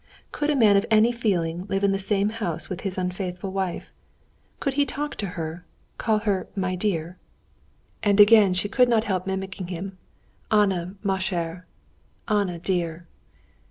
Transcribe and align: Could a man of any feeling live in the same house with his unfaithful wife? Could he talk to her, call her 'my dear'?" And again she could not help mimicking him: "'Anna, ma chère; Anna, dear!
Could 0.31 0.49
a 0.49 0.55
man 0.55 0.77
of 0.77 0.85
any 0.89 1.11
feeling 1.11 1.67
live 1.67 1.83
in 1.83 1.91
the 1.91 1.99
same 1.99 2.29
house 2.29 2.69
with 2.71 2.81
his 2.81 2.97
unfaithful 2.97 3.51
wife? 3.51 3.93
Could 4.59 4.73
he 4.73 4.83
talk 4.83 5.13
to 5.17 5.27
her, 5.37 5.63
call 5.99 6.17
her 6.25 6.47
'my 6.55 6.75
dear'?" 6.75 7.19
And 8.01 8.19
again 8.19 8.55
she 8.55 8.67
could 8.67 8.89
not 8.89 9.03
help 9.03 9.27
mimicking 9.27 9.67
him: 9.67 9.99
"'Anna, 10.49 10.95
ma 11.03 11.17
chère; 11.19 11.65
Anna, 12.27 12.57
dear! 12.57 13.07